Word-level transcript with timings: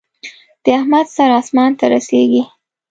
د 0.63 0.65
احمد 0.79 1.05
سر 1.15 1.29
اسمان 1.41 1.71
ته 1.79 1.85
رسېږي. 1.93 2.43